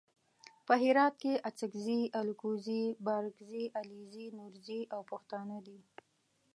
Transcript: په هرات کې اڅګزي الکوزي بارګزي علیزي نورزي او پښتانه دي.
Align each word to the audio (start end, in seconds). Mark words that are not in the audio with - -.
په 0.65 0.73
هرات 0.83 1.13
کې 1.21 1.33
اڅګزي 1.47 2.01
الکوزي 2.21 2.83
بارګزي 3.05 3.63
علیزي 3.79 4.25
نورزي 4.37 4.81
او 4.93 5.01
پښتانه 5.11 5.57
دي. 5.65 5.79